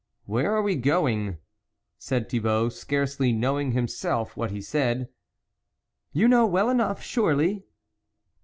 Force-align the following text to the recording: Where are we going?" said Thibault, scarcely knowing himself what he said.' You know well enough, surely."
Where 0.25 0.55
are 0.55 0.63
we 0.63 0.77
going?" 0.77 1.37
said 1.99 2.27
Thibault, 2.27 2.69
scarcely 2.69 3.31
knowing 3.31 3.73
himself 3.73 4.35
what 4.35 4.49
he 4.49 4.59
said.' 4.59 5.09
You 6.11 6.27
know 6.27 6.47
well 6.47 6.71
enough, 6.71 7.03
surely." 7.03 7.65